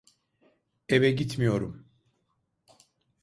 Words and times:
Eve 0.89 1.11
gitmiyorum. 1.11 1.87